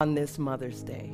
[0.00, 1.10] on this Mother's Day.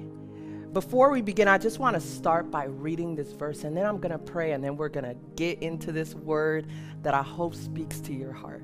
[0.75, 3.97] Before we begin, I just want to start by reading this verse and then I'm
[3.97, 6.67] going to pray and then we're going to get into this word
[7.03, 8.63] that I hope speaks to your heart.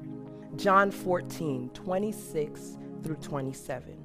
[0.56, 3.96] John 14, 26 through 27.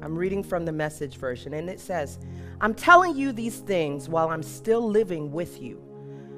[0.00, 2.20] I'm reading from the message version and it says,
[2.60, 5.82] I'm telling you these things while I'm still living with you.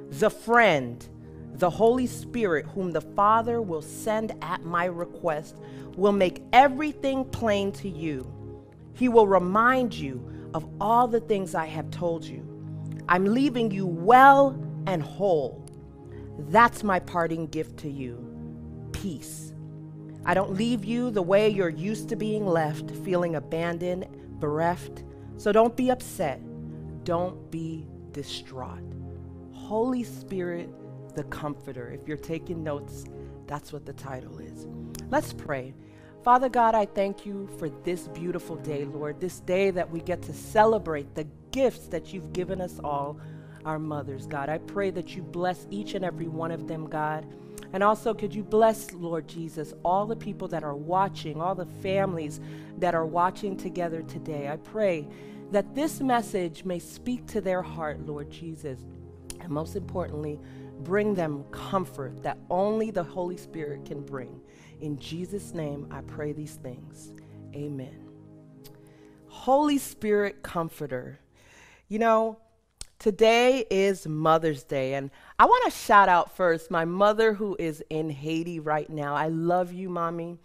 [0.09, 1.07] The friend,
[1.57, 5.59] the Holy Spirit, whom the Father will send at my request,
[5.99, 8.27] will make everything plain to you
[8.95, 12.47] he will remind you of all the things I have told you.
[13.09, 15.65] I'm leaving you well and whole.
[16.39, 18.29] That's my parting gift to you
[18.93, 19.53] peace.
[20.25, 24.07] I don't leave you the way you're used to being left, feeling abandoned,
[24.39, 25.03] bereft.
[25.37, 26.41] So don't be upset.
[27.05, 28.85] Don't be distraught.
[29.53, 30.71] Holy Spirit,
[31.17, 31.91] the Comforter.
[31.91, 33.07] If you're taking notes,
[33.49, 34.69] that's what the title is.
[35.11, 35.75] Let's pray.
[36.23, 40.23] Father God, I thank you for this beautiful day, Lord, this day that we get
[40.23, 43.19] to celebrate the gifts that you've given us all,
[43.65, 44.49] our mothers, God.
[44.49, 47.27] I pray that you bless each and every one of them, God.
[47.73, 51.67] And also, could you bless, Lord Jesus, all the people that are watching, all the
[51.67, 52.41] families
[52.79, 54.49] that are watching together today.
[54.49, 55.09] I pray
[55.51, 58.79] that this message may speak to their heart, Lord Jesus.
[59.41, 60.39] And most importantly,
[60.85, 64.41] bring them comfort that only the Holy Spirit can bring.
[64.83, 67.13] In Jesus' name, I pray these things.
[67.55, 68.09] Amen.
[69.29, 71.21] Holy Spirit Comforter.
[71.87, 72.39] You know,
[72.99, 77.85] today is Mother's Day, and I want to shout out first my mother who is
[77.91, 79.15] in Haiti right now.
[79.15, 80.39] I love you, mommy.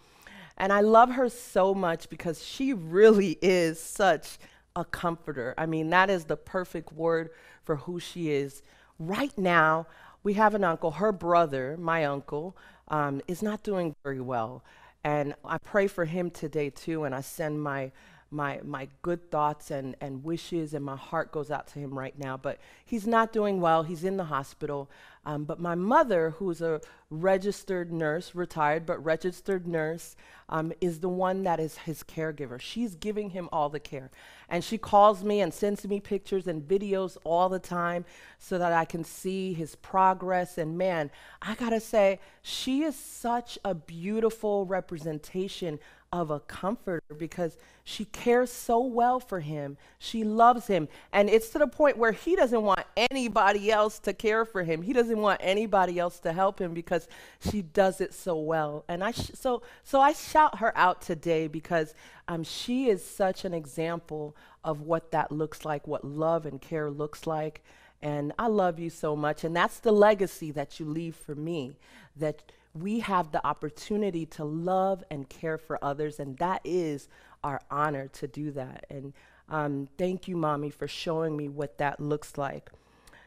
[0.56, 4.38] And I love her so much because she really is such
[4.76, 5.52] a comforter.
[5.58, 7.30] I mean, that is the perfect word
[7.64, 8.62] for who she is.
[9.00, 9.88] Right now,
[10.22, 12.56] we have an uncle, her brother, my uncle,
[12.88, 14.62] um, is not doing very well.
[15.04, 17.92] And I pray for him today too, and I send my
[18.30, 22.18] my my good thoughts and, and wishes and my heart goes out to him right
[22.18, 22.36] now.
[22.36, 23.84] But he's not doing well.
[23.84, 24.90] He's in the hospital.
[25.24, 26.80] Um, but my mother, who's a
[27.10, 30.14] registered nurse, retired but registered nurse,
[30.50, 32.60] um, is the one that is his caregiver.
[32.60, 34.10] She's giving him all the care.
[34.48, 38.04] And she calls me and sends me pictures and videos all the time
[38.38, 40.58] so that I can see his progress.
[40.58, 41.10] And man,
[41.42, 45.78] I gotta say, she is such a beautiful representation
[46.12, 49.76] of a comforter because she cares so well for him.
[49.98, 50.88] She loves him.
[51.12, 54.82] And it's to the point where he doesn't want anybody else to care for him.
[54.82, 56.97] He doesn't want anybody else to help him because
[57.38, 58.84] she does it so well.
[58.88, 61.94] And I so so I shout her out today because
[62.26, 66.90] um, she is such an example of what that looks like, what love and care
[66.90, 67.62] looks like.
[68.00, 69.44] And I love you so much.
[69.44, 71.72] And that's the legacy that you leave for me
[72.16, 72.42] that
[72.74, 77.08] we have the opportunity to love and care for others, and that is
[77.42, 78.86] our honor to do that.
[78.90, 79.12] And
[79.48, 82.70] um, thank you, Mommy, for showing me what that looks like.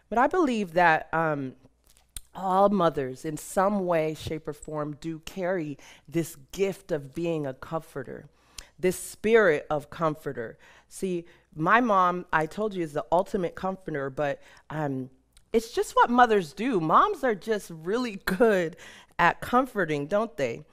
[0.09, 1.53] But I believe that um,
[2.34, 5.78] all mothers, in some way, shape, or form, do carry
[6.08, 8.30] this gift of being a comforter,
[8.80, 10.58] this spirit of comforter.
[10.88, 11.25] See,
[11.56, 15.09] my mom, I told you, is the ultimate comforter, but um,
[15.53, 16.80] it's just what mothers do.
[16.80, 18.78] Moms are just really good
[19.20, 20.64] at comforting, don't they?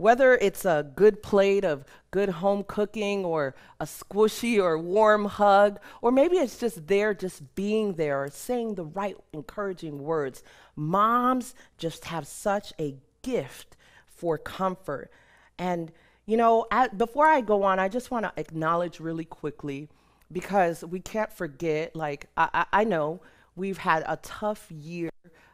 [0.00, 5.78] Whether it's a good plate of good home cooking or a squishy or warm hug,
[6.00, 10.42] or maybe it's just there, just being there or saying the right encouraging words.
[10.74, 15.10] Moms just have such a gift for comfort.
[15.58, 15.92] And,
[16.24, 19.90] you know, at, before I go on, I just want to acknowledge really quickly
[20.32, 23.20] because we can't forget, like, I, I, I know
[23.54, 25.10] we've had a tough year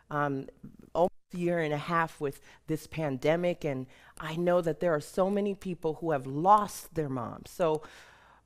[0.08, 0.46] um,
[1.32, 3.86] year and a half with this pandemic, and
[4.20, 7.50] I know that there are so many people who have lost their moms.
[7.50, 7.82] So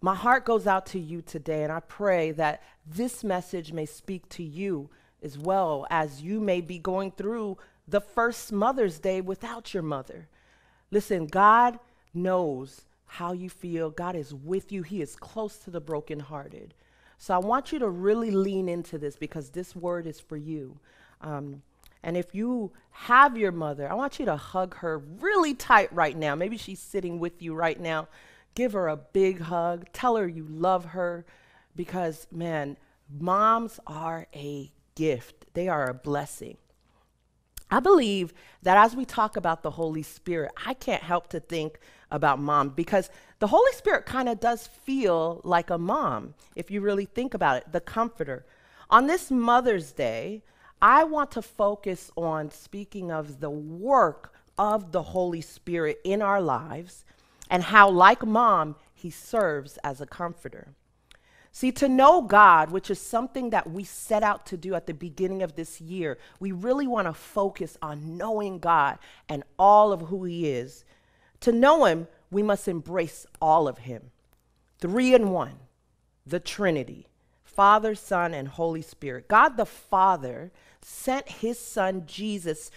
[0.01, 4.29] my heart goes out to you today, and I pray that this message may speak
[4.31, 4.89] to you
[5.23, 10.29] as well as you may be going through the first Mother's Day without your mother.
[10.91, 11.79] Listen, God
[12.15, 13.91] knows how you feel.
[13.91, 14.83] God is with you.
[14.83, 16.75] He is close to the brokenhearted.
[17.19, 20.79] So I want you to really lean into this because this word is for you.
[21.21, 21.63] Um,
[22.03, 26.17] and if you have your mother, I want you to hug her really tight right
[26.17, 26.35] now.
[26.35, 28.09] Maybe she's sitting with you right now.
[28.55, 29.87] Give her a big hug.
[29.93, 31.25] Tell her you love her
[31.77, 32.77] because, man,
[33.09, 36.57] moms are a gift, they are a blessing.
[37.71, 41.79] I believe that as we talk about the Holy Spirit, I can't help to think
[42.11, 46.81] about mom because the Holy Spirit kind of does feel like a mom if you
[46.81, 48.45] really think about it, the comforter.
[48.91, 50.43] On this Mother's Day,
[50.83, 56.41] I want to focus on speaking of the work of the Holy Spirit in our
[56.41, 57.05] lives
[57.51, 60.69] and how, like mom, he serves as a comforter.
[61.53, 64.95] See, to know God, which is something that we set out to do at the
[64.95, 68.99] beginning of this year, we really want to focus on knowing God
[69.29, 70.85] and all of who He is.
[71.41, 74.13] To know Him, we must embrace all of Him.
[74.79, 75.59] Three in one,
[76.25, 77.07] the Trinity
[77.43, 79.29] Father, Son, and Holy Spirit.
[79.29, 82.71] God the Father sent His Son Jesus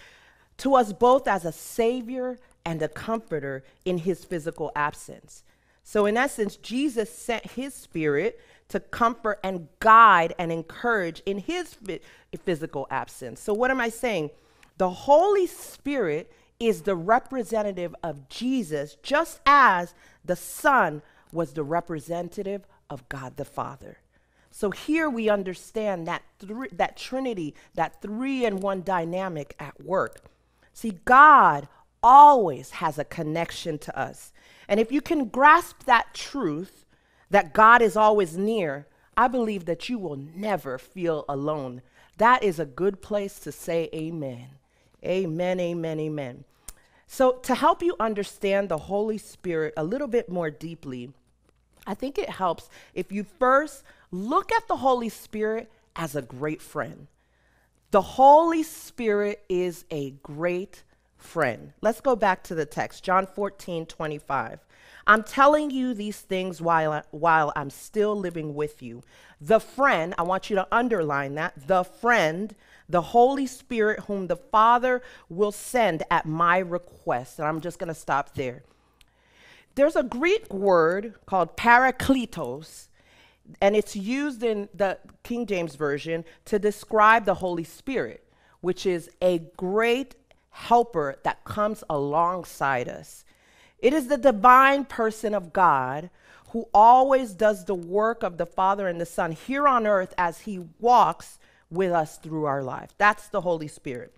[0.58, 5.42] to us both as a Savior and a Comforter in His physical absence.
[5.82, 11.76] So, in essence, Jesus sent His Spirit to comfort and guide and encourage in his
[12.44, 13.40] physical absence.
[13.40, 14.30] So, what am I saying?
[14.78, 21.02] The Holy Spirit is the representative of Jesus, just as the Son
[21.32, 23.98] was the representative of God the Father.
[24.56, 26.22] So here we understand that,
[26.70, 30.26] that Trinity, that three in one dynamic at work.
[30.72, 31.66] See, God
[32.04, 34.32] always has a connection to us.
[34.68, 36.86] And if you can grasp that truth,
[37.30, 38.86] that God is always near,
[39.16, 41.82] I believe that you will never feel alone.
[42.18, 44.50] That is a good place to say amen.
[45.04, 46.44] Amen, amen, amen.
[47.08, 51.12] So, to help you understand the Holy Spirit a little bit more deeply,
[51.86, 56.62] I think it helps if you first look at the Holy Spirit as a great
[56.62, 57.08] friend.
[57.90, 60.84] The Holy Spirit is a great
[61.16, 61.72] friend.
[61.80, 64.60] Let's go back to the text, John 14, 25.
[65.06, 69.02] I'm telling you these things while, I, while I'm still living with you.
[69.40, 72.54] The friend, I want you to underline that, the friend,
[72.88, 77.38] the Holy Spirit, whom the Father will send at my request.
[77.38, 78.62] And I'm just going to stop there.
[79.74, 82.88] There's a Greek word called parakletos,
[83.60, 88.24] and it's used in the King James Version to describe the Holy Spirit,
[88.60, 90.14] which is a great
[90.50, 93.24] helper that comes alongside us.
[93.78, 96.10] It is the divine person of God
[96.50, 100.42] who always does the work of the Father and the Son here on earth as
[100.42, 101.38] he walks
[101.70, 102.90] with us through our life.
[102.96, 104.14] That's the Holy Spirit.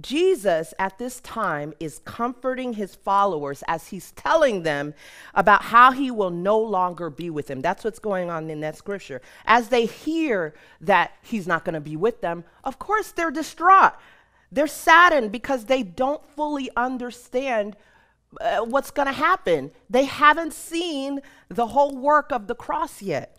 [0.00, 4.92] Jesus at this time is comforting his followers as he's telling them
[5.34, 7.62] about how he will no longer be with them.
[7.62, 9.22] That's what's going on in that scripture.
[9.46, 13.94] As they hear that he's not going to be with them, of course they're distraught.
[14.52, 17.76] They're saddened because they don't fully understand
[18.40, 19.70] uh, what's going to happen.
[19.88, 23.35] They haven't seen the whole work of the cross yet.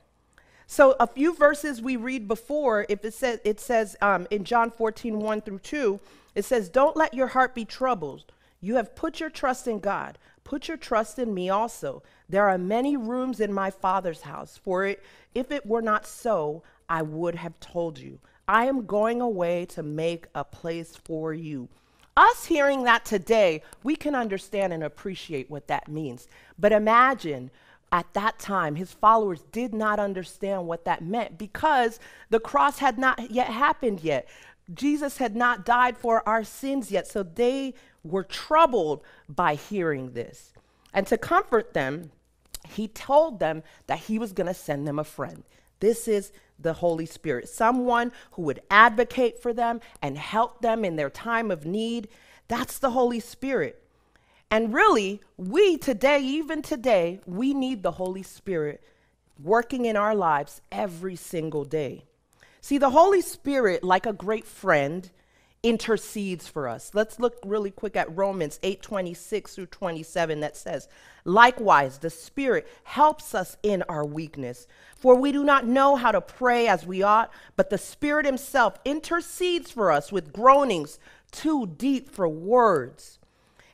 [0.67, 4.69] So a few verses we read before, if it says it says um, in John
[4.69, 5.99] 14, 1 through 2,
[6.35, 8.33] it says, Don't let your heart be troubled.
[8.59, 10.17] You have put your trust in God.
[10.43, 12.03] Put your trust in me also.
[12.27, 14.59] There are many rooms in my father's house.
[14.61, 15.03] For it,
[15.33, 18.19] if it were not so, I would have told you.
[18.47, 21.69] I am going away to make a place for you.
[22.15, 26.27] Us hearing that today, we can understand and appreciate what that means.
[26.57, 27.51] But imagine
[27.91, 31.99] at that time, his followers did not understand what that meant because
[32.29, 34.27] the cross had not yet happened yet.
[34.73, 37.07] Jesus had not died for our sins yet.
[37.07, 37.73] So they
[38.03, 40.53] were troubled by hearing this.
[40.93, 42.11] And to comfort them,
[42.67, 45.43] he told them that he was going to send them a friend.
[45.79, 50.95] This is the Holy Spirit, someone who would advocate for them and help them in
[50.95, 52.09] their time of need.
[52.47, 53.81] That's the Holy Spirit.
[54.49, 58.81] And really, we today, even today, we need the Holy Spirit
[59.41, 62.05] working in our lives every single day.
[62.61, 65.09] See, the Holy Spirit, like a great friend,
[65.63, 66.91] intercedes for us.
[66.93, 70.87] Let's look really quick at Romans 8 26 through 27 that says,
[71.25, 76.21] Likewise, the Spirit helps us in our weakness, for we do not know how to
[76.21, 80.99] pray as we ought, but the Spirit Himself intercedes for us with groanings
[81.31, 83.19] too deep for words.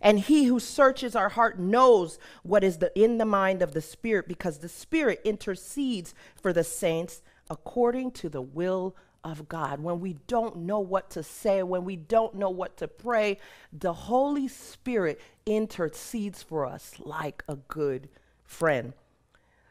[0.03, 3.81] And he who searches our heart knows what is the, in the mind of the
[3.81, 10.01] Spirit, because the Spirit intercedes for the saints according to the will of God, when
[10.01, 13.39] we don't know what to say, when we don't know what to pray,
[13.71, 18.09] the Holy Spirit intercedes for us like a good
[18.43, 18.91] friend.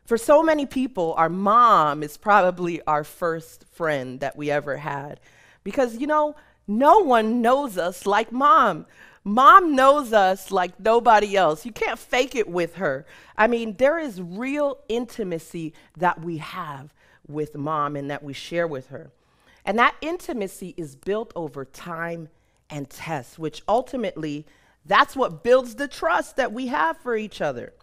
[0.07, 5.21] For so many people, our mom is probably our first friend that we ever had.
[5.65, 6.35] Because, you know,
[6.67, 8.87] no one knows us like mom.
[9.25, 11.65] Mom knows us like nobody else.
[11.65, 13.07] You can't fake it with her.
[13.37, 16.93] I mean, there is real intimacy that we have
[17.29, 19.13] with mom and that we share with her.
[19.65, 22.29] And that intimacy is built over time
[22.69, 24.45] and tests, which ultimately,
[24.85, 27.75] that's what builds the trust that we have for each other.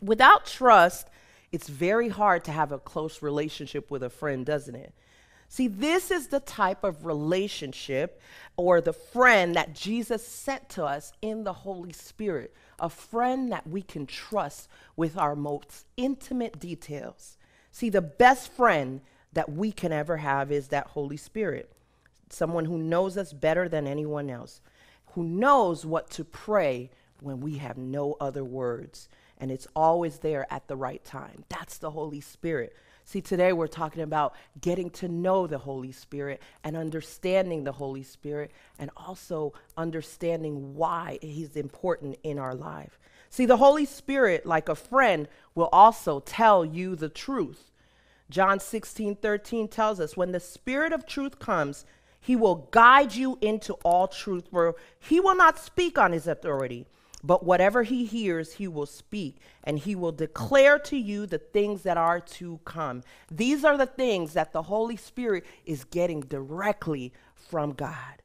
[0.00, 1.08] Without trust,
[1.52, 4.92] it's very hard to have a close relationship with a friend, doesn't it?
[5.54, 8.20] See, this is the type of relationship
[8.56, 13.64] or the friend that Jesus sent to us in the Holy Spirit, a friend that
[13.64, 17.38] we can trust with our most intimate details.
[17.70, 19.00] See, the best friend
[19.32, 21.70] that we can ever have is that Holy Spirit,
[22.30, 24.60] someone who knows us better than anyone else,
[25.12, 29.08] who knows what to pray when we have no other words,
[29.38, 31.44] and it's always there at the right time.
[31.48, 32.74] That's the Holy Spirit.
[33.06, 38.02] See, today we're talking about getting to know the Holy Spirit and understanding the Holy
[38.02, 42.98] Spirit and also understanding why He's important in our life.
[43.28, 47.70] See, the Holy Spirit, like a friend, will also tell you the truth.
[48.30, 51.84] John 16, 13 tells us, when the Spirit of truth comes,
[52.18, 56.86] He will guide you into all truth, for He will not speak on His authority
[57.24, 61.82] but whatever he hears, he will speak, and he will declare to you the things
[61.82, 63.02] that are to come.
[63.30, 68.22] These are the things that the Holy Spirit is getting directly from God.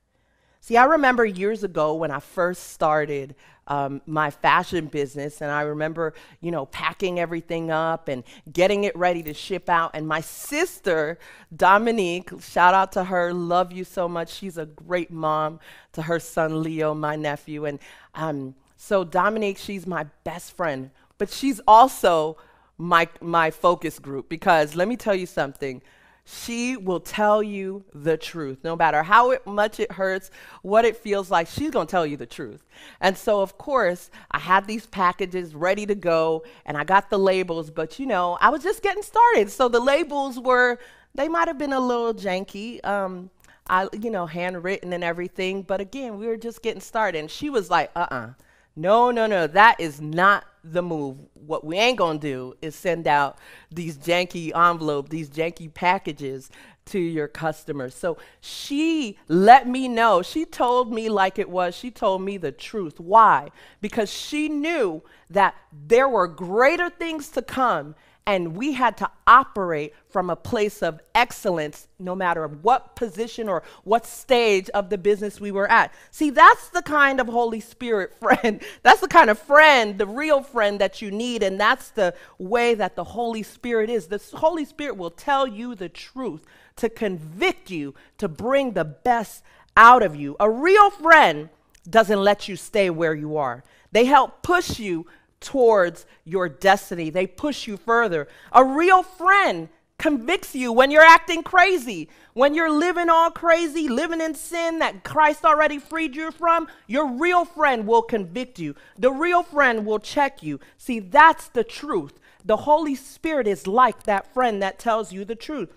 [0.59, 3.35] See, I remember years ago when I first started
[3.67, 8.95] um, my fashion business, and I remember, you know, packing everything up and getting it
[8.97, 9.91] ready to ship out.
[9.93, 11.19] And my sister,
[11.55, 14.33] Dominique, shout out to her, love you so much.
[14.33, 15.61] She's a great mom
[15.93, 17.79] to her son Leo, my nephew, and
[18.13, 22.37] um, so Dominique, she's my best friend, but she's also
[22.77, 25.81] my my focus group because let me tell you something.
[26.23, 30.31] She will tell you the truth, no matter how it, much it hurts,
[30.61, 31.47] what it feels like.
[31.47, 32.63] She's gonna tell you the truth.
[33.01, 37.19] And so, of course, I had these packages ready to go, and I got the
[37.19, 37.69] labels.
[37.69, 40.79] But you know, I was just getting started, so the labels were
[41.13, 42.83] they might have been a little janky.
[42.85, 43.29] Um,
[43.69, 45.63] I, you know, handwritten and everything.
[45.63, 47.19] But again, we were just getting started.
[47.19, 48.29] And she was like, uh uh
[48.75, 51.17] no, no, no, that is not the move.
[51.33, 53.37] What we ain't gonna do is send out
[53.71, 56.49] these janky envelopes, these janky packages
[56.85, 57.95] to your customers.
[57.95, 60.21] So she let me know.
[60.21, 61.75] She told me like it was.
[61.75, 62.99] She told me the truth.
[62.99, 63.49] Why?
[63.81, 67.95] Because she knew that there were greater things to come
[68.29, 73.63] and we had to operate from a place of excellence no matter what position or
[73.83, 75.91] what stage of the business we were at.
[76.11, 78.61] See, that's the kind of Holy Spirit friend.
[78.83, 81.41] That's the kind of friend, the real friend that you need.
[81.41, 84.05] And that's the way that the Holy Spirit is.
[84.05, 86.45] The Holy Spirit will tell you the truth
[86.75, 89.43] to convict you, to bring the best
[89.75, 90.35] out of you.
[90.39, 91.49] A real friend
[91.89, 93.63] doesn't let you stay where you are.
[93.91, 95.07] They help push you
[95.39, 97.09] towards your destiny.
[97.09, 98.27] They push you further.
[98.51, 104.21] A real friend convicts you when you're acting crazy, when you're living all crazy, living
[104.21, 106.67] in sin that Christ already freed you from.
[106.87, 108.75] Your real friend will convict you.
[108.97, 110.59] The real friend will check you.
[110.77, 112.19] See, that's the truth.
[112.45, 115.69] The Holy Spirit is like that friend that tells you the truth.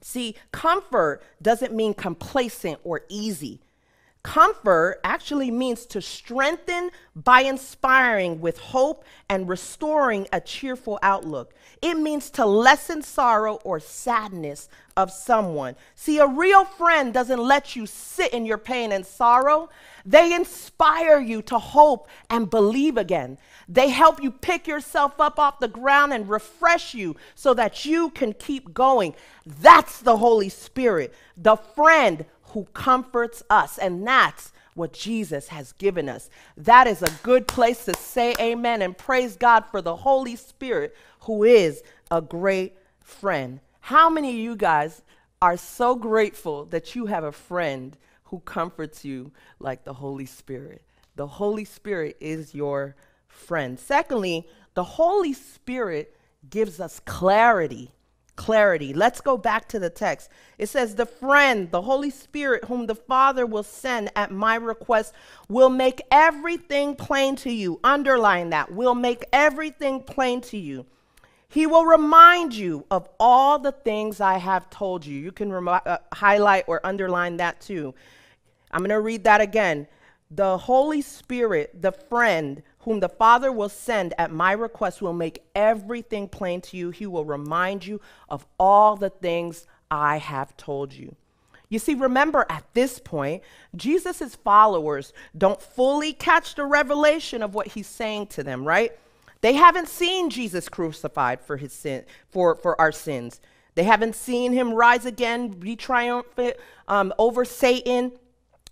[0.00, 3.60] See, comfort doesn't mean complacent or easy.
[4.26, 11.54] Comfort actually means to strengthen by inspiring with hope and restoring a cheerful outlook.
[11.80, 15.76] It means to lessen sorrow or sadness of someone.
[15.94, 19.68] See, a real friend doesn't let you sit in your pain and sorrow.
[20.04, 23.38] They inspire you to hope and believe again.
[23.68, 28.10] They help you pick yourself up off the ground and refresh you so that you
[28.10, 29.14] can keep going.
[29.44, 32.24] That's the Holy Spirit, the friend
[32.56, 33.76] who comforts us.
[33.76, 36.30] And that's what Jesus has given us.
[36.56, 40.96] That is a good place to say amen and praise God for the Holy Spirit,
[41.20, 43.60] who is a great friend.
[43.80, 45.02] How many of you guys
[45.42, 47.94] are so grateful that you have a friend
[48.24, 50.80] who comforts you like the Holy Spirit?
[51.14, 52.96] The Holy Spirit is your
[53.28, 53.78] friend.
[53.78, 56.16] Secondly, the Holy Spirit
[56.48, 57.90] gives us clarity
[58.36, 58.92] clarity.
[58.94, 60.30] Let's go back to the text.
[60.58, 65.14] It says, The friend, the Holy Spirit, whom the Father will send at my request,
[65.48, 67.80] will make everything plain to you.
[67.82, 68.72] Underline that.
[68.72, 70.86] Will make everything plain to you.
[71.48, 75.18] He will remind you of all the things I have told you.
[75.18, 77.94] You can remi- uh, highlight or underline that too.
[78.70, 79.86] I'm going to read that again.
[80.30, 85.42] The Holy Spirit, the friend whom the Father will send at my request, will make
[85.56, 86.90] everything plain to you.
[86.90, 91.16] He will remind you of all the things I have told you.
[91.68, 93.42] You see, remember at this point,
[93.74, 98.92] Jesus' followers don't fully catch the revelation of what he's saying to them, right?
[99.40, 103.40] They haven't seen Jesus crucified for his sin, for, for our sins.
[103.74, 108.12] They haven't seen him rise again, be triumphant um, over Satan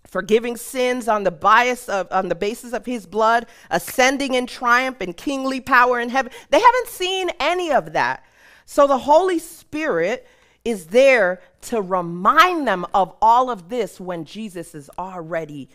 [0.07, 4.97] forgiving sins on the bias of on the basis of his blood, ascending in triumph
[5.01, 6.31] and kingly power in heaven.
[6.49, 8.23] They haven't seen any of that.
[8.65, 10.27] So the Holy Spirit
[10.63, 15.69] is there to remind them of all of this when Jesus is already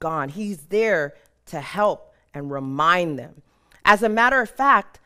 [0.00, 0.28] gone.
[0.28, 1.14] He's there
[1.46, 3.42] to help and remind them.
[3.84, 4.98] As a matter of fact,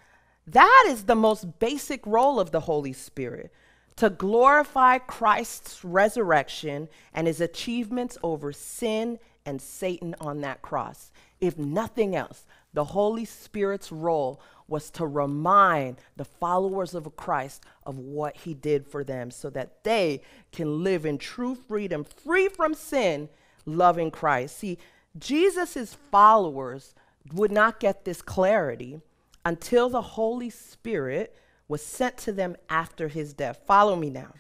[0.47, 3.53] that is the most basic role of the Holy Spirit
[3.97, 11.11] to glorify Christ's resurrection and his achievements over sin and Satan on that cross.
[11.41, 17.99] If nothing else, the Holy Spirit's role was to remind the followers of Christ of
[17.99, 20.21] what he did for them so that they
[20.53, 23.29] can live in true freedom, free from sin,
[23.65, 24.59] loving Christ.
[24.59, 24.79] See,
[25.19, 26.95] Jesus' followers
[27.33, 29.01] would not get this clarity
[29.45, 31.37] until the Holy Spirit
[31.69, 33.61] was sent to them after his death.
[33.67, 34.33] Follow me now.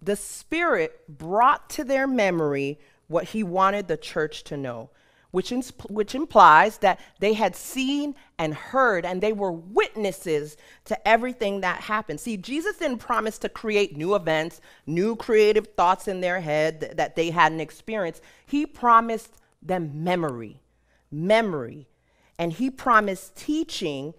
[0.00, 2.78] The Spirit brought to their memory
[3.08, 4.90] what he wanted the church to know,
[5.30, 5.50] which,
[5.88, 11.80] which implies that they had seen and heard and they were witnesses to everything that
[11.82, 12.20] happened.
[12.20, 16.96] See, Jesus didn't promise to create new events, new creative thoughts in their head th-
[16.96, 18.22] that they hadn't experienced.
[18.46, 19.30] He promised
[19.62, 20.60] them memory,
[21.10, 21.86] memory.
[22.38, 24.14] And he promised teaching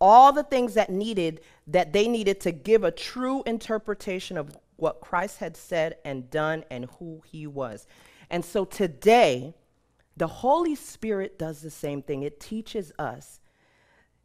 [0.00, 5.00] all the things that needed that they needed to give a true interpretation of what
[5.00, 7.86] Christ had said and done and who he was.
[8.30, 9.54] And so today,
[10.16, 12.22] the Holy Spirit does the same thing.
[12.22, 13.40] It teaches us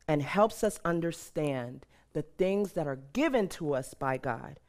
[0.07, 4.60] and helps us understand the things that are given to us by God.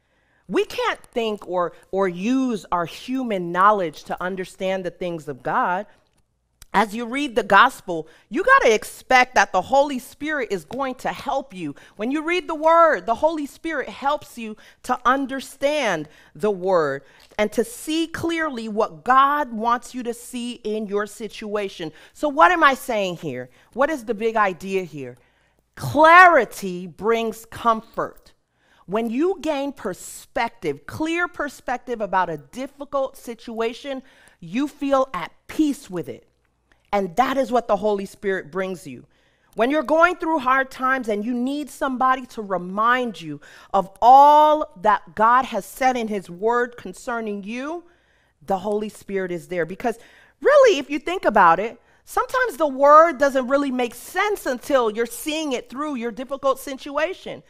[0.47, 5.85] We can't think or, or use our human knowledge to understand the things of God
[6.73, 10.95] as you read the gospel, you got to expect that the Holy Spirit is going
[10.95, 11.75] to help you.
[11.97, 17.03] When you read the word, the Holy Spirit helps you to understand the word
[17.37, 21.91] and to see clearly what God wants you to see in your situation.
[22.13, 23.49] So, what am I saying here?
[23.73, 25.17] What is the big idea here?
[25.75, 28.33] Clarity brings comfort.
[28.85, 34.03] When you gain perspective, clear perspective about a difficult situation,
[34.39, 36.27] you feel at peace with it.
[36.93, 39.07] And that is what the Holy Spirit brings you.
[39.55, 43.41] When you're going through hard times and you need somebody to remind you
[43.73, 47.83] of all that God has said in His Word concerning you,
[48.45, 49.65] the Holy Spirit is there.
[49.65, 49.97] Because
[50.39, 55.07] really, if you think about it, sometimes the Word doesn't really make sense until you're
[55.07, 57.41] seeing it through your difficult situation.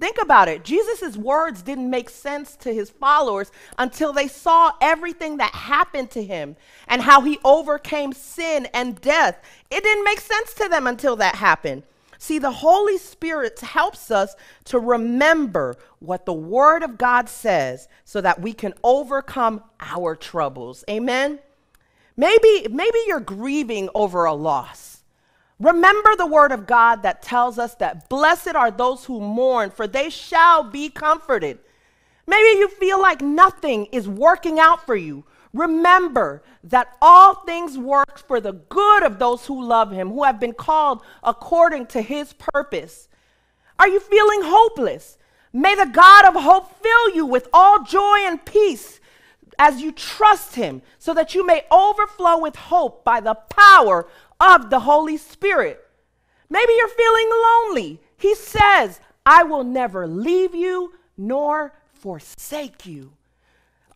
[0.00, 0.64] Think about it.
[0.64, 6.22] Jesus' words didn't make sense to his followers until they saw everything that happened to
[6.22, 6.56] him
[6.88, 9.40] and how he overcame sin and death.
[9.70, 11.84] It didn't make sense to them until that happened.
[12.18, 18.20] See, the Holy Spirit helps us to remember what the Word of God says so
[18.20, 20.84] that we can overcome our troubles.
[20.88, 21.38] Amen?
[22.16, 24.93] Maybe, maybe you're grieving over a loss.
[25.60, 29.86] Remember the word of God that tells us that blessed are those who mourn, for
[29.86, 31.58] they shall be comforted.
[32.26, 35.24] Maybe you feel like nothing is working out for you.
[35.52, 40.40] Remember that all things work for the good of those who love him, who have
[40.40, 43.08] been called according to his purpose.
[43.78, 45.18] Are you feeling hopeless?
[45.52, 48.98] May the God of hope fill you with all joy and peace
[49.56, 54.08] as you trust him, so that you may overflow with hope by the power
[54.40, 55.80] of the Holy Spirit.
[56.50, 58.00] Maybe you're feeling lonely.
[58.16, 63.12] He says, I will never leave you nor forsake you.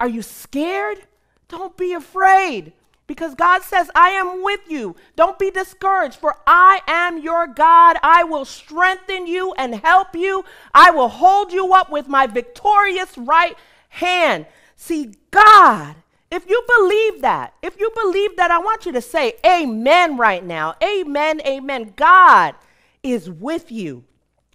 [0.00, 1.02] Are you scared?
[1.48, 2.72] Don't be afraid
[3.06, 4.94] because God says, I am with you.
[5.16, 7.96] Don't be discouraged, for I am your God.
[8.02, 10.44] I will strengthen you and help you.
[10.74, 13.56] I will hold you up with my victorious right
[13.88, 14.46] hand.
[14.76, 15.96] See, God
[16.30, 20.44] if you believe that, if you believe that, I want you to say amen right
[20.44, 20.74] now.
[20.82, 21.94] Amen, amen.
[21.96, 22.54] God
[23.02, 24.04] is with you.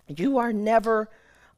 [0.08, 1.10] You are never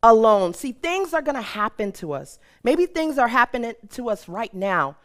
[0.02, 0.54] alone.
[0.54, 2.40] See, things are going to happen to us.
[2.64, 4.98] Maybe things are happening to us right now.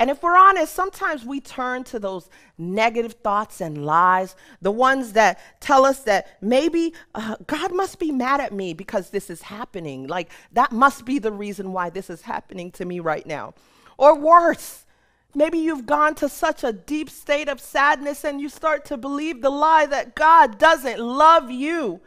[0.00, 5.14] And if we're honest, sometimes we turn to those negative thoughts and lies, the ones
[5.14, 9.42] that tell us that maybe uh, God must be mad at me because this is
[9.42, 10.06] happening.
[10.06, 13.54] Like, that must be the reason why this is happening to me right now.
[13.98, 14.86] Or worse,
[15.34, 19.42] maybe you've gone to such a deep state of sadness and you start to believe
[19.42, 22.00] the lie that God doesn't love you.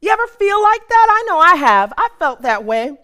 [0.00, 1.06] You ever feel like that?
[1.10, 1.92] I know I have.
[1.96, 2.98] I felt that way.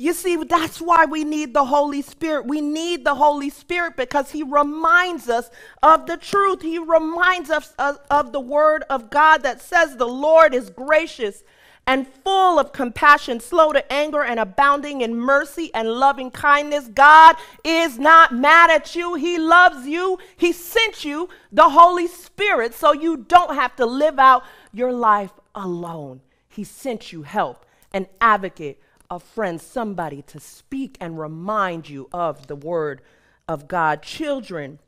[0.00, 2.46] You see, that's why we need the Holy Spirit.
[2.46, 5.50] We need the Holy Spirit because He reminds us
[5.82, 6.62] of the truth.
[6.62, 11.42] He reminds us of, of, the Word of God that says the Lord is gracious
[11.88, 16.86] and full of compassion, slow to anger, and abounding in mercy and loving kindness.
[16.88, 19.14] God is not mad at you.
[19.14, 20.18] He loves you.
[20.36, 25.32] He sent you the Holy Spirit so you don't have to live out your life
[25.54, 26.20] alone.
[26.46, 32.48] He sent you help, an advocate, a friend, somebody to speak and remind you of
[32.48, 33.00] the word
[33.48, 34.02] of God.
[34.02, 34.78] Children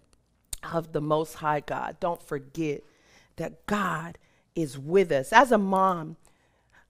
[0.70, 2.82] of the Most High God, don't forget
[3.36, 4.18] that God
[4.54, 5.32] is with us.
[5.32, 6.16] As a mom,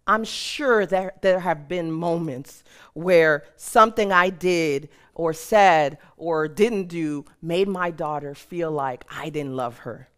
[0.06, 6.88] I'm sure that there have been moments where something I did or said or didn't
[6.88, 10.08] do made my daughter feel like I didn't love her.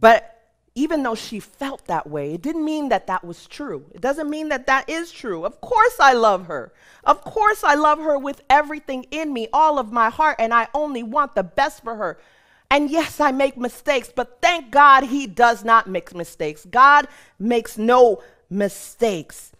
[0.00, 0.32] But
[0.74, 3.86] even though she felt that way, it didn't mean that that was true.
[3.92, 5.44] It doesn't mean that that is true.
[5.44, 6.72] Of course, I love her.
[7.02, 10.68] Of course, I love her with everything in me, all of my heart, and I
[10.74, 12.18] only want the best for her.
[12.70, 16.66] And yes, I make mistakes, but thank God he does not make mistakes.
[16.70, 19.52] God makes no mistakes.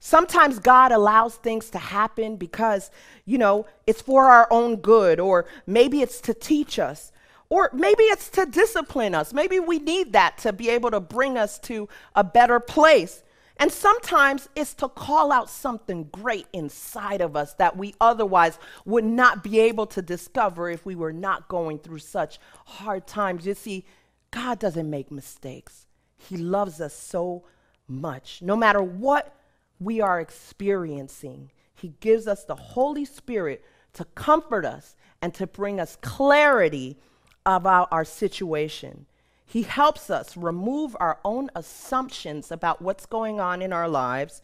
[0.00, 2.90] Sometimes God allows things to happen because,
[3.24, 7.10] you know, it's for our own good, or maybe it's to teach us,
[7.48, 9.32] or maybe it's to discipline us.
[9.32, 13.24] Maybe we need that to be able to bring us to a better place.
[13.58, 19.04] And sometimes it's to call out something great inside of us that we otherwise would
[19.04, 23.46] not be able to discover if we were not going through such hard times.
[23.46, 23.86] You see,
[24.30, 25.86] God doesn't make mistakes,
[26.18, 27.44] He loves us so
[27.88, 28.42] much.
[28.42, 29.34] No matter what
[29.78, 35.80] we are experiencing, He gives us the Holy Spirit to comfort us and to bring
[35.80, 36.98] us clarity
[37.44, 39.06] about our situation.
[39.46, 44.42] He helps us remove our own assumptions about what's going on in our lives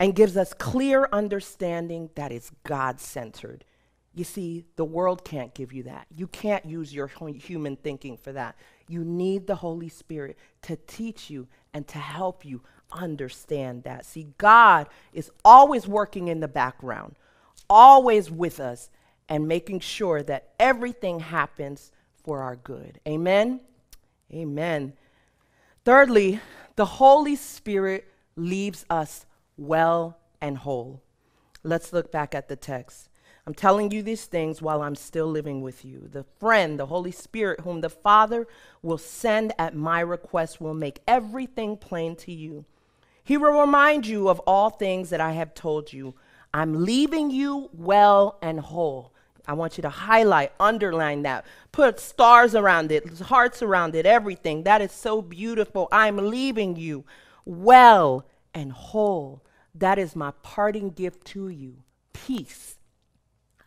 [0.00, 3.64] and gives us clear understanding that is God centered.
[4.14, 6.06] You see, the world can't give you that.
[6.14, 8.56] You can't use your human thinking for that.
[8.88, 14.06] You need the Holy Spirit to teach you and to help you understand that.
[14.06, 17.14] See, God is always working in the background,
[17.68, 18.90] always with us,
[19.28, 21.92] and making sure that everything happens
[22.24, 22.98] for our good.
[23.06, 23.60] Amen.
[24.32, 24.94] Amen.
[25.84, 26.40] Thirdly,
[26.76, 31.02] the Holy Spirit leaves us well and whole.
[31.62, 33.08] Let's look back at the text.
[33.48, 36.06] I'm telling you these things while I'm still living with you.
[36.12, 38.46] The friend, the Holy Spirit, whom the Father
[38.82, 42.66] will send at my request, will make everything plain to you.
[43.24, 46.14] He will remind you of all things that I have told you.
[46.52, 49.14] I'm leaving you well and whole.
[49.46, 54.64] I want you to highlight, underline that, put stars around it, hearts around it, everything.
[54.64, 55.88] That is so beautiful.
[55.90, 57.06] I'm leaving you
[57.46, 59.42] well and whole.
[59.74, 61.78] That is my parting gift to you
[62.12, 62.77] peace.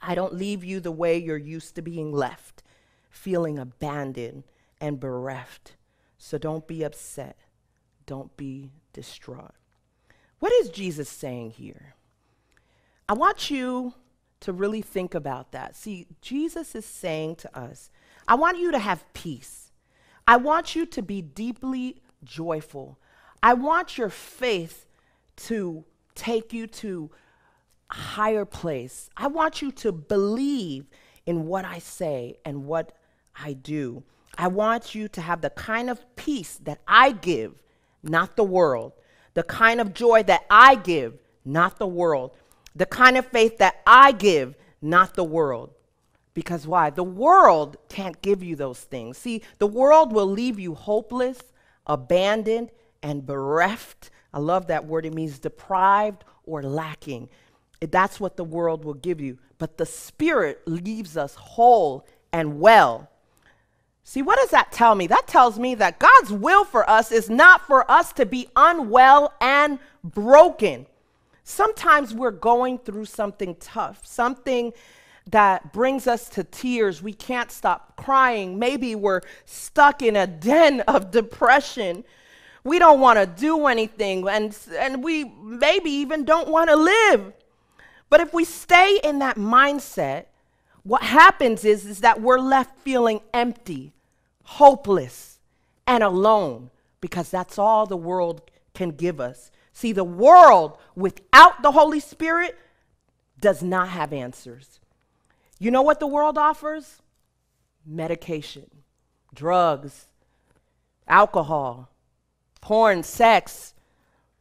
[0.01, 2.63] I don't leave you the way you're used to being left,
[3.09, 4.43] feeling abandoned
[4.79, 5.75] and bereft.
[6.17, 7.37] So don't be upset.
[8.05, 9.53] Don't be distraught.
[10.39, 11.95] What is Jesus saying here?
[13.07, 13.93] I want you
[14.39, 15.75] to really think about that.
[15.75, 17.91] See, Jesus is saying to us,
[18.27, 19.71] I want you to have peace.
[20.27, 22.97] I want you to be deeply joyful.
[23.43, 24.85] I want your faith
[25.37, 25.83] to
[26.15, 27.11] take you to
[27.93, 29.09] higher place.
[29.17, 30.85] I want you to believe
[31.25, 32.93] in what I say and what
[33.35, 34.03] I do.
[34.37, 37.61] I want you to have the kind of peace that I give,
[38.01, 38.93] not the world.
[39.33, 42.31] The kind of joy that I give, not the world
[42.75, 45.71] the kind of faith that I give, not the world.
[46.33, 46.89] Because why?
[46.89, 49.17] The world can't give you those things.
[49.17, 51.39] See, the world will leave you hopeless,
[51.85, 52.71] abandoned,
[53.03, 54.09] and bereft.
[54.33, 55.05] I love that word.
[55.05, 57.27] It means deprived or lacking.
[57.81, 59.39] That's what the world will give you.
[59.57, 63.09] But the Spirit leaves us whole and well.
[64.03, 65.07] See, what does that tell me?
[65.07, 69.33] That tells me that God's will for us is not for us to be unwell
[69.39, 70.85] and broken.
[71.43, 74.73] Sometimes we're going through something tough, something
[75.29, 77.01] that brings us to tears.
[77.01, 78.59] We can't stop crying.
[78.59, 82.03] Maybe we're stuck in a den of depression.
[82.63, 87.33] We don't want to do anything, and, and we maybe even don't want to live.
[88.11, 90.25] But if we stay in that mindset,
[90.83, 93.93] what happens is, is that we're left feeling empty,
[94.43, 95.39] hopeless,
[95.87, 98.41] and alone because that's all the world
[98.73, 99.49] can give us.
[99.71, 102.59] See, the world without the Holy Spirit
[103.39, 104.81] does not have answers.
[105.57, 107.01] You know what the world offers?
[107.85, 108.69] Medication,
[109.33, 110.07] drugs,
[111.07, 111.89] alcohol,
[112.59, 113.73] porn, sex,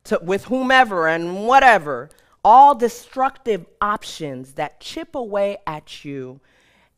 [0.05, 2.11] to, with whomever and whatever.
[2.45, 6.41] All destructive options that chip away at you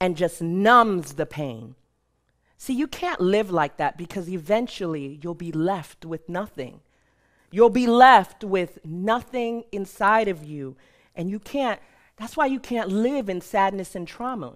[0.00, 1.74] and just numbs the pain.
[2.58, 6.80] See, you can't live like that because eventually you'll be left with nothing.
[7.50, 10.76] You'll be left with nothing inside of you.
[11.14, 11.80] And you can't,
[12.16, 14.54] that's why you can't live in sadness and trauma.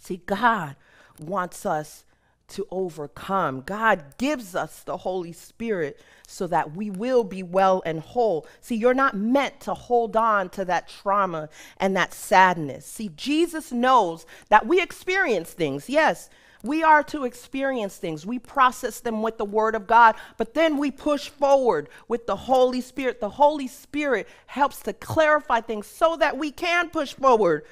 [0.00, 0.76] See, God
[1.20, 2.04] wants us
[2.48, 3.60] to overcome.
[3.60, 8.46] God gives us the Holy Spirit so that we will be well and whole.
[8.60, 12.86] See, you're not meant to hold on to that trauma and that sadness.
[12.86, 15.88] See, Jesus knows that we experience things.
[15.88, 16.30] Yes,
[16.62, 18.26] we are to experience things.
[18.26, 22.36] We process them with the Word of God, but then we push forward with the
[22.36, 23.20] Holy Spirit.
[23.20, 27.64] The Holy Spirit helps to clarify things so that we can push forward.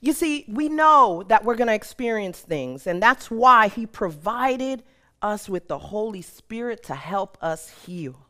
[0.00, 4.84] You see, we know that we're going to experience things, and that's why He provided
[5.20, 8.26] us with the Holy Spirit to help us heal.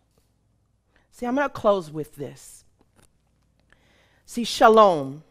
[1.11, 2.65] See, I'm going to close with this.
[4.25, 5.25] See, shalom.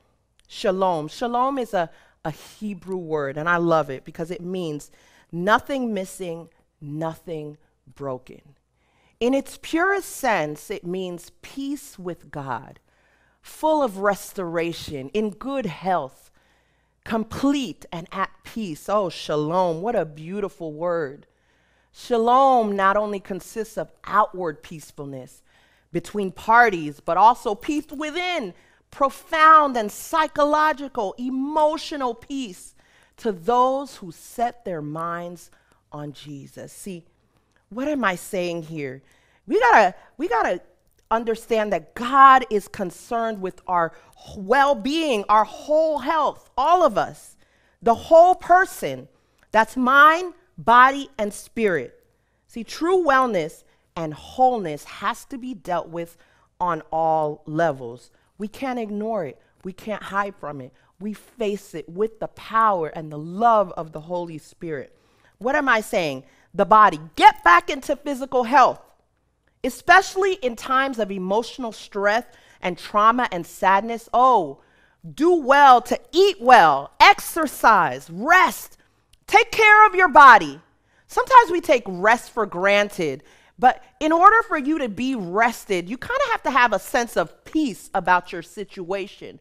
[0.48, 1.08] Shalom.
[1.08, 1.90] Shalom is a
[2.28, 4.92] a Hebrew word, and I love it because it means
[5.32, 6.50] nothing missing,
[6.82, 7.58] nothing
[7.96, 8.42] broken.
[9.22, 12.82] In its purest sense, it means peace with God,
[13.42, 16.27] full of restoration, in good health,
[17.08, 18.90] complete and at peace.
[18.90, 21.26] Oh, shalom, what a beautiful word.
[21.94, 25.42] Shalom not only consists of outward peacefulness
[25.94, 28.54] between parties, but also peace within
[28.92, 32.76] profound and psychological, emotional peace
[33.16, 35.50] to those who set their minds
[35.94, 36.74] on Jesus.
[36.74, 37.06] See,
[37.70, 39.02] what am I saying here?
[39.48, 40.62] We gotta, we gotta
[41.12, 43.94] understand that God is concerned with our
[44.36, 47.38] well being, our whole health, all of us,
[47.82, 49.08] the whole person.
[49.52, 52.04] That's mind, body, and spirit.
[52.48, 53.64] See, true wellness
[53.96, 56.18] and wholeness has to be dealt with
[56.60, 58.12] on all levels.
[58.38, 59.42] We can't ignore it.
[59.64, 60.74] We can't hide from it.
[61.00, 64.96] We face it with the power and the love of the Holy Spirit.
[65.38, 66.24] What am I saying?
[66.54, 68.82] The body, get back into physical health,
[69.64, 72.26] especially in times of emotional stress
[72.62, 74.10] and trauma and sadness.
[74.14, 74.62] Oh,
[75.14, 78.78] do well to eat well, exercise, rest,
[79.26, 80.60] take care of your body.
[81.08, 83.24] Sometimes we take rest for granted
[83.60, 86.80] but in order for you to be rested, you kind of have to have a
[86.80, 89.40] sense of peace about your situation.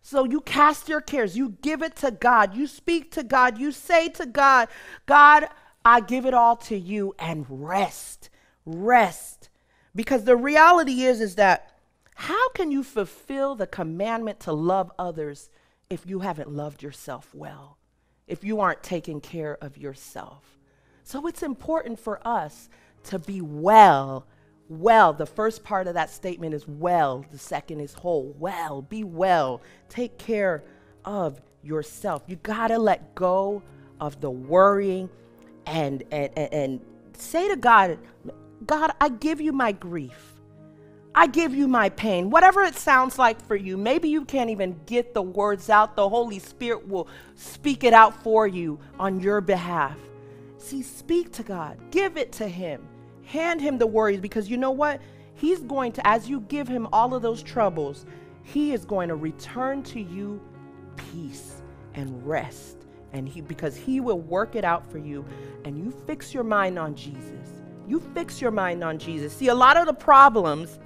[0.00, 3.70] So you cast your cares, you give it to God, you speak to God, you
[3.70, 4.68] say to God,
[5.06, 5.48] God,
[5.84, 8.30] I give it all to you and rest.
[8.64, 9.48] Rest.
[9.94, 11.72] Because the reality is is that
[12.14, 15.50] how can you fulfill the commandment to love others
[15.90, 17.78] if you haven't loved yourself well?
[18.26, 20.58] If you aren't taking care of yourself?
[21.04, 22.68] So it's important for us
[23.04, 24.26] to be well.
[24.68, 28.34] Well, the first part of that statement is well, the second is whole.
[28.38, 29.60] Well, be well.
[29.88, 30.62] Take care
[31.04, 32.22] of yourself.
[32.26, 33.62] You got to let go
[34.00, 35.10] of the worrying
[35.66, 36.80] and, and, and, and
[37.16, 37.98] say to God,
[38.66, 40.34] God, I give you my grief.
[41.14, 42.30] I give you my pain.
[42.30, 45.94] Whatever it sounds like for you, maybe you can't even get the words out.
[45.94, 49.96] The Holy Spirit will speak it out for you on your behalf.
[50.56, 52.88] See, speak to God, give it to Him.
[53.24, 55.00] Hand him the worries because you know what?
[55.34, 58.04] He's going to, as you give him all of those troubles,
[58.42, 60.40] he is going to return to you
[60.96, 61.62] peace
[61.94, 62.76] and rest.
[63.12, 65.24] And he, because he will work it out for you,
[65.64, 67.51] and you fix your mind on Jesus.
[67.92, 69.36] You fix your mind on Jesus.
[69.36, 70.78] See, a lot of the problems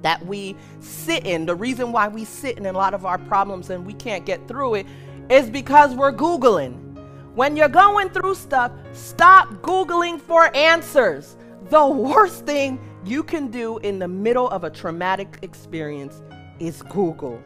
[0.00, 3.68] that we sit in, the reason why we sit in a lot of our problems
[3.68, 4.86] and we can't get through it
[5.28, 6.96] is because we're Googling.
[7.34, 11.36] When you're going through stuff, stop Googling for answers.
[11.68, 16.22] The worst thing you can do in the middle of a traumatic experience
[16.60, 17.42] is Google.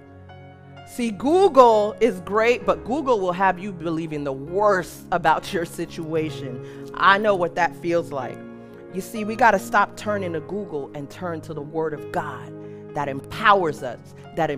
[0.87, 6.89] See, Google is great, but Google will have you believing the worst about your situation.
[6.95, 8.39] I know what that feels like.
[8.95, 12.13] You see, we got to stop turning to Google and turn to the Word of
[12.13, 12.53] God
[12.95, 14.51] that empowers us, that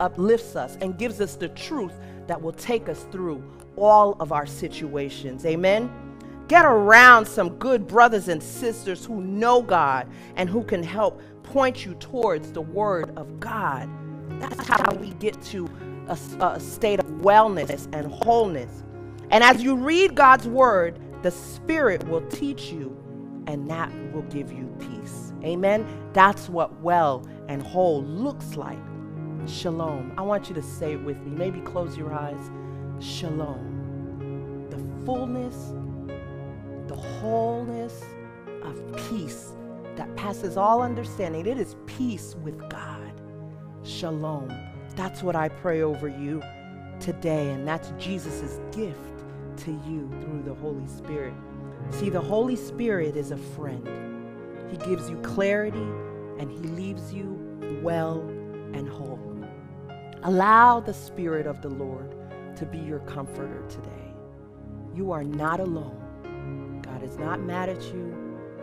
[0.00, 1.92] uplifts us, and gives us the truth
[2.26, 3.44] that will take us through
[3.76, 5.46] all of our situations.
[5.46, 5.90] Amen.
[6.48, 11.84] Get around some good brothers and sisters who know God and who can help point
[11.84, 13.88] you towards the Word of God.
[14.40, 15.68] That's how we get to
[16.08, 18.84] a, a, state of wellness and wholeness.
[19.30, 22.96] And as you read God's Word, the Spirit will teach you,
[23.46, 25.32] and that will give you peace.
[25.44, 25.86] Amen?
[26.12, 28.78] That's what well and whole looks like.
[29.46, 30.12] Shalom.
[30.18, 31.30] I want you to say it with me.
[31.36, 32.50] Maybe close your eyes.
[33.00, 34.68] Shalom.
[34.70, 35.74] The fullness
[36.88, 38.02] the wholeness
[38.62, 38.80] of
[39.10, 39.52] peace
[39.96, 41.46] that passes all understanding.
[41.46, 43.12] It is peace with God.
[43.82, 44.52] Shalom.
[44.94, 46.42] That's what I pray over you
[47.00, 48.98] today, and that's Jesus' gift
[49.58, 51.34] to you through the Holy Spirit.
[51.90, 53.88] See, the Holy Spirit is a friend.
[54.70, 55.78] He gives you clarity
[56.38, 58.20] and he leaves you well
[58.74, 59.20] and whole.
[60.22, 62.14] Allow the Spirit of the Lord
[62.56, 64.14] to be your comforter today.
[64.94, 66.82] You are not alone.
[66.82, 68.14] God is not mad at you.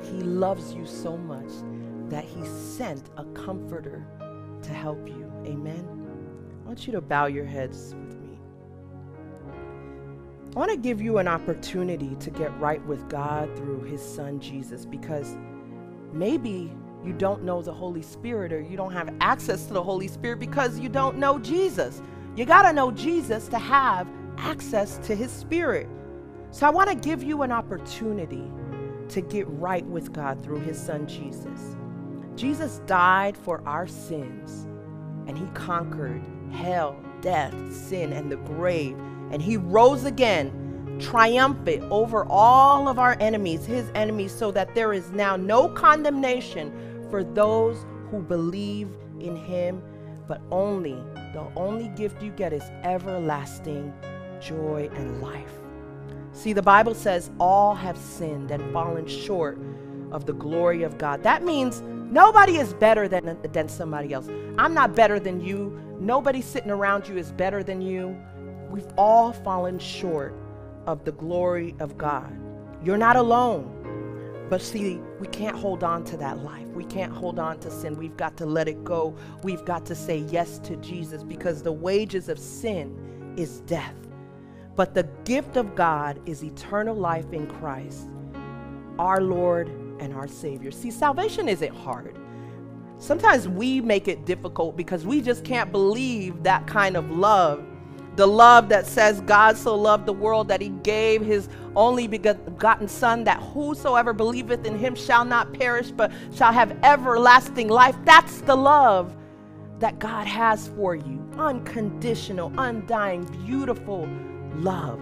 [0.01, 1.51] He loves you so much
[2.09, 4.05] that He sent a comforter
[4.61, 5.31] to help you.
[5.45, 5.87] Amen.
[6.63, 7.95] I want you to bow your heads.
[10.55, 14.39] I want to give you an opportunity to get right with God through His Son
[14.39, 15.35] Jesus because
[16.11, 16.71] maybe
[17.03, 20.39] you don't know the Holy Spirit or you don't have access to the Holy Spirit
[20.39, 22.03] because you don't know Jesus.
[22.35, 25.89] You got to know Jesus to have access to His Spirit.
[26.51, 28.47] So I want to give you an opportunity
[29.09, 31.75] to get right with God through His Son Jesus.
[32.35, 34.67] Jesus died for our sins
[35.27, 38.95] and He conquered hell, death, sin, and the grave.
[39.33, 40.61] And He rose again
[40.99, 46.71] triumphant over all of our enemies, his enemies, so that there is now no condemnation
[47.09, 49.81] for those who believe in him,
[50.27, 50.97] but only,
[51.33, 53.93] the only gift you get is everlasting
[54.41, 55.51] joy and life.
[56.31, 59.59] See, the Bible says all have sinned and fallen short
[60.11, 61.23] of the glory of God.
[61.23, 64.27] That means nobody is better than, than somebody else.
[64.57, 65.79] I'm not better than you.
[65.99, 68.17] Nobody sitting around you is better than you.
[68.73, 70.33] We've all fallen short
[70.87, 72.35] of the glory of God.
[72.83, 74.47] You're not alone.
[74.49, 76.65] But see, we can't hold on to that life.
[76.69, 77.95] We can't hold on to sin.
[77.95, 79.15] We've got to let it go.
[79.43, 83.93] We've got to say yes to Jesus because the wages of sin is death.
[84.75, 88.09] But the gift of God is eternal life in Christ,
[88.97, 89.67] our Lord
[89.99, 90.71] and our Savior.
[90.71, 92.17] See, salvation isn't hard.
[92.97, 97.63] Sometimes we make it difficult because we just can't believe that kind of love
[98.15, 102.87] the love that says God so loved the world that he gave his only begotten
[102.87, 107.95] Son, that whosoever believeth in him shall not perish, but shall have everlasting life.
[108.05, 109.15] That's the love
[109.79, 114.07] that God has for you unconditional, undying, beautiful
[114.55, 114.99] love.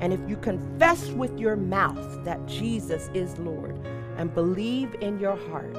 [0.00, 3.76] And if you confess with your mouth that Jesus is Lord
[4.16, 5.76] and believe in your heart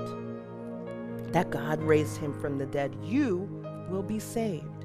[1.31, 3.47] that God raised him from the dead, you
[3.89, 4.78] will be saved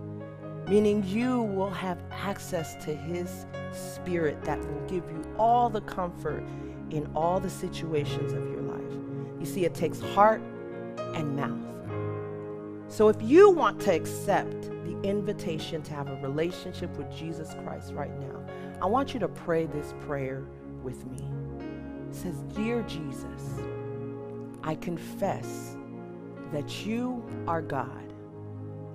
[0.68, 6.44] meaning you will have access to His Spirit that will give you all the comfort
[6.90, 9.40] in all the situations of your life.
[9.40, 10.40] You see, it takes heart
[11.14, 11.60] and mouth.
[12.88, 17.92] So if you want to accept the invitation to have a relationship with Jesus Christ
[17.92, 18.44] right now,
[18.80, 20.44] I want you to pray this prayer
[20.82, 21.18] with me.
[22.10, 23.60] It says, Dear Jesus,
[24.62, 25.76] I confess
[26.52, 28.13] that you are God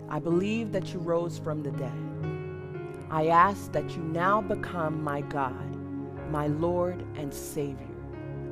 [0.09, 1.93] I believe that you rose from the dead.
[3.11, 5.75] I ask that you now become my God,
[6.31, 7.85] my Lord and Savior,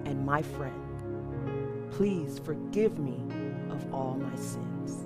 [0.05, 1.89] and my friend.
[1.91, 3.19] Please forgive me
[3.71, 5.05] of all my sins.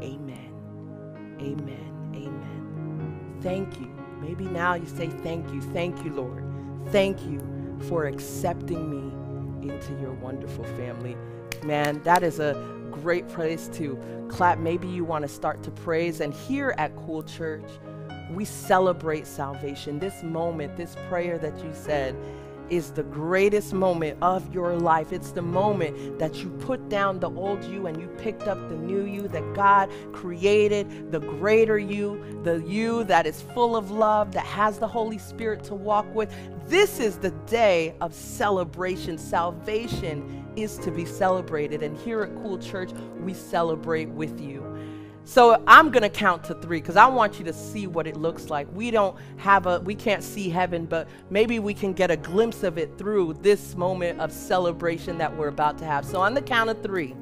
[0.00, 0.52] Amen.
[1.40, 2.12] Amen.
[2.14, 3.38] Amen.
[3.42, 3.88] Thank you.
[4.20, 5.60] Maybe now you say, Thank you.
[5.60, 6.42] Thank you, Lord.
[6.90, 7.40] Thank you
[7.88, 11.16] for accepting me into your wonderful family.
[11.62, 12.54] Man, that is a
[13.02, 14.58] great place to clap.
[14.58, 16.20] Maybe you want to start to praise.
[16.20, 17.68] And here at Cool Church,
[18.30, 19.98] we celebrate salvation.
[19.98, 22.16] This moment, this prayer that you said,
[22.68, 25.12] is the greatest moment of your life.
[25.12, 28.74] It's the moment that you put down the old you and you picked up the
[28.74, 34.32] new you that God created, the greater you, the you that is full of love,
[34.32, 36.34] that has the Holy Spirit to walk with.
[36.66, 39.16] This is the day of celebration.
[39.18, 41.82] Salvation is to be celebrated.
[41.82, 42.90] And here at Cool Church,
[43.20, 44.64] we celebrate with you.
[45.24, 48.16] So I'm going to count to three because I want you to see what it
[48.16, 48.68] looks like.
[48.72, 52.62] We don't have a, we can't see heaven, but maybe we can get a glimpse
[52.62, 56.04] of it through this moment of celebration that we're about to have.
[56.04, 57.16] So on the count of three,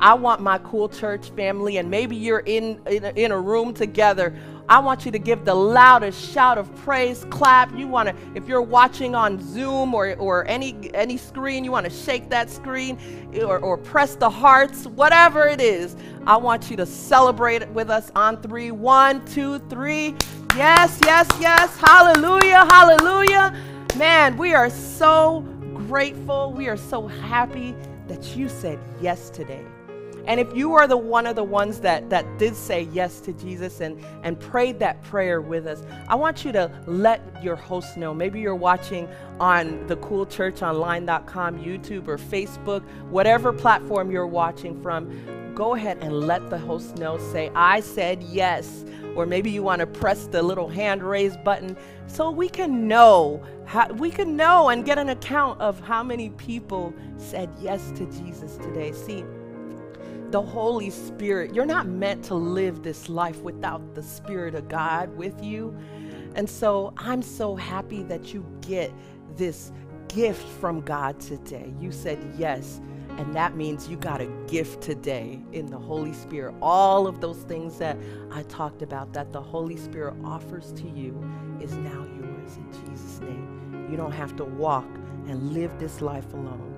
[0.00, 3.74] I want my cool church family, and maybe you're in, in, a, in a room
[3.74, 4.34] together
[4.68, 7.74] I want you to give the loudest shout of praise, clap.
[7.74, 11.84] You want to, if you're watching on Zoom or, or any, any screen, you want
[11.86, 12.98] to shake that screen
[13.32, 15.96] eh, or, or press the hearts, whatever it is.
[16.26, 18.70] I want you to celebrate it with us on three.
[18.70, 20.14] One, two, three.
[20.54, 21.76] Yes, yes, yes.
[21.78, 23.54] Hallelujah, hallelujah.
[23.96, 25.40] Man, we are so
[25.86, 26.52] grateful.
[26.52, 27.74] We are so happy
[28.06, 29.64] that you said yes today.
[30.26, 33.32] And if you are the one of the ones that, that did say yes to
[33.32, 37.96] Jesus and, and prayed that prayer with us, I want you to let your host
[37.96, 38.12] know.
[38.12, 39.08] Maybe you're watching
[39.40, 45.54] on the coolchurchonline.com, YouTube, or Facebook, whatever platform you're watching from.
[45.54, 47.18] Go ahead and let the host know.
[47.18, 48.84] Say, I said yes.
[49.16, 53.42] Or maybe you want to press the little hand raise button so we can know
[53.66, 58.06] how, we can know and get an account of how many people said yes to
[58.06, 58.92] Jesus today.
[58.92, 59.24] See,
[60.30, 61.54] the Holy Spirit.
[61.54, 65.76] You're not meant to live this life without the Spirit of God with you.
[66.34, 68.92] And so I'm so happy that you get
[69.36, 69.72] this
[70.08, 71.72] gift from God today.
[71.80, 72.80] You said yes.
[73.16, 76.54] And that means you got a gift today in the Holy Spirit.
[76.62, 77.96] All of those things that
[78.30, 81.20] I talked about that the Holy Spirit offers to you
[81.60, 83.88] is now yours in Jesus' name.
[83.90, 84.86] You don't have to walk
[85.26, 86.76] and live this life alone.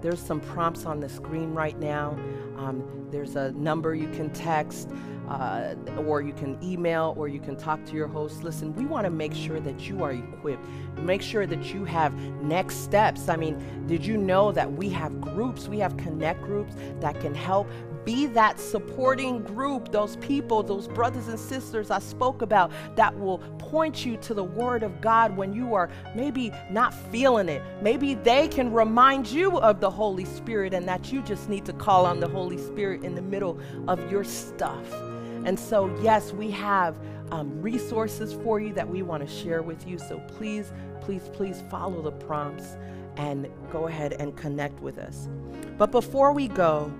[0.00, 2.18] There's some prompts on the screen right now.
[2.58, 4.90] Um, there's a number you can text,
[5.28, 5.74] uh,
[6.06, 8.42] or you can email, or you can talk to your host.
[8.42, 10.64] Listen, we want to make sure that you are equipped.
[10.98, 13.28] Make sure that you have next steps.
[13.28, 15.68] I mean, did you know that we have groups?
[15.68, 17.68] We have connect groups that can help
[18.08, 23.36] be that supporting group, those people, those brothers and sisters I spoke about that will
[23.58, 27.62] point you to the Word of God when you are maybe not feeling it.
[27.82, 31.74] Maybe they can remind you of the Holy Spirit and that you just need to
[31.74, 34.90] call on the Holy Spirit in the middle of your stuff.
[35.44, 36.98] And so, yes, we have
[37.30, 39.98] um, resources for you that we want to share with you.
[39.98, 42.78] So please, please, please follow the prompts
[43.18, 45.28] and go ahead and connect with us.
[45.76, 46.90] But before we go,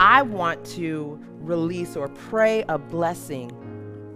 [0.00, 3.50] I want to release or pray a blessing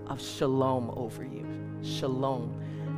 [0.06, 1.46] of shalom over you.
[1.82, 2.54] Shalom.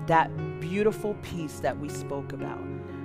[0.06, 2.60] That beautiful peace that we spoke about.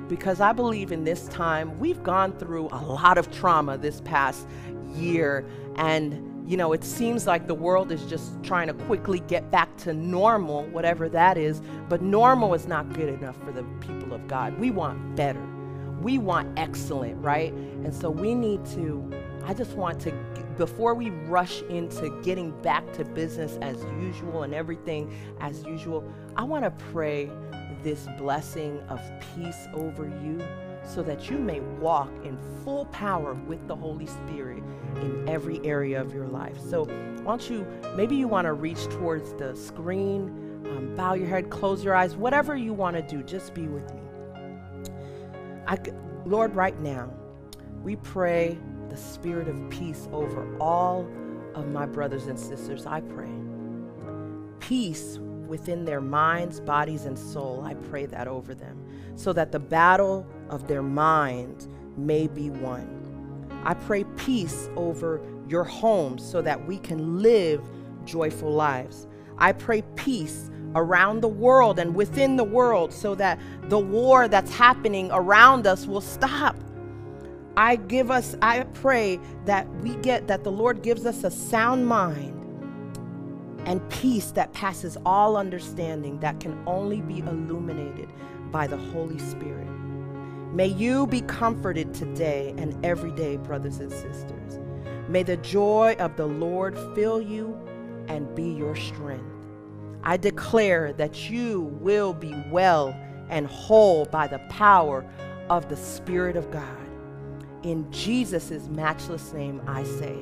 [0.09, 4.47] Because I believe in this time, we've gone through a lot of trauma this past
[4.95, 5.45] year.
[5.75, 9.77] And, you know, it seems like the world is just trying to quickly get back
[9.77, 11.61] to normal, whatever that is.
[11.87, 14.59] But normal is not good enough for the people of God.
[14.59, 15.45] We want better.
[16.01, 17.53] We want excellent, right?
[17.53, 19.09] And so we need to
[19.49, 20.11] I just want to,
[20.59, 26.03] before we rush into getting back to business as usual and everything as usual,
[26.35, 27.31] I want to pray
[27.81, 29.01] this blessing of
[29.33, 30.39] peace over you
[30.83, 34.61] so that you may walk in full power with the Holy Spirit
[34.97, 36.59] in every area of your life.
[36.69, 40.29] So, why don't you, maybe you want to reach towards the screen,
[40.69, 43.91] um, bow your head, close your eyes, whatever you want to do, just be with
[43.95, 44.01] me.
[45.65, 45.79] I,
[46.23, 47.11] Lord, right now,
[47.81, 48.59] we pray
[48.89, 51.07] the spirit of peace over all
[51.55, 53.31] of my brothers and sisters, I pray.
[54.59, 58.85] Peace within their minds, bodies, and soul, I pray that over them,
[59.15, 61.67] so that the battle of their mind
[61.97, 62.95] may be won.
[63.63, 67.61] I pray peace over your homes so that we can live
[68.05, 69.07] joyful lives.
[69.37, 74.53] I pray peace around the world and within the world so that the war that's
[74.53, 76.55] happening around us will stop
[77.59, 81.87] I give us, I pray that we get, that the Lord gives us a sound
[81.87, 82.33] mind
[83.65, 88.07] and peace that passes all understanding that can only be illuminated
[88.49, 89.67] by the Holy Spirit.
[90.53, 94.61] May you be comforted today and every day, brothers and sisters.
[95.09, 97.59] May the joy of the Lord fill you
[98.07, 99.35] and be your strength.
[100.03, 102.97] I declare that you will be well
[103.27, 105.05] and whole by the power
[105.49, 106.78] of the Spirit of God.
[107.63, 110.15] In Jesus' matchless name, I say,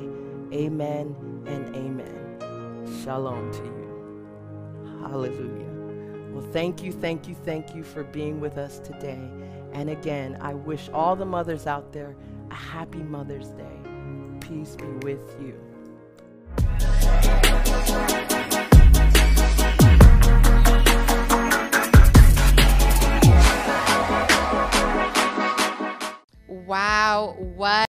[0.51, 1.15] Amen
[1.45, 2.97] and Amen.
[3.03, 4.99] Shalom to you.
[5.01, 5.67] Hallelujah.
[6.33, 9.29] Well, thank you, thank you, thank you for being with us today.
[9.73, 12.15] And again, I wish all the mothers out there
[12.49, 13.77] a happy Mother's Day.
[14.39, 15.59] Peace be with you.
[26.67, 27.85] Wow, what